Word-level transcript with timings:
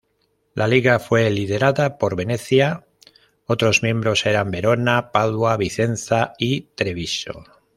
La 0.55 0.65
Liga 0.67 0.97
fue 0.97 1.29
liderada 1.29 1.99
por 1.99 2.15
Venecia; 2.15 2.87
otros 3.45 3.83
miembros 3.83 4.25
eran 4.25 4.49
Verona, 4.49 5.11
Padua, 5.11 5.55
Vicenza, 5.57 6.33
y 6.39 6.61
Treviso. 6.73 7.43